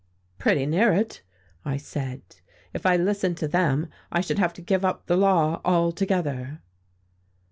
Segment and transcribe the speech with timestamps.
[0.39, 1.21] "Pretty near it,"
[1.63, 2.23] I said.
[2.73, 6.59] "If I listened to them, I should have to give up the law altogether."